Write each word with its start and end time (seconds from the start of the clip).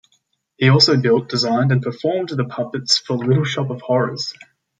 He 0.57 0.67
also 0.67 0.97
built, 0.97 1.29
designed, 1.29 1.71
and 1.71 1.79
performed 1.83 2.29
the 2.29 2.45
puppets 2.45 2.97
for 2.97 3.15
"Little 3.17 3.43
Shop 3.43 3.69
of 3.69 3.81
Horrors". 3.81 4.33